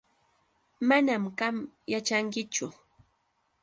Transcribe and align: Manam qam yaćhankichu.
Manam 0.87 1.23
qam 1.39 1.55
yaćhankichu. 1.91 2.67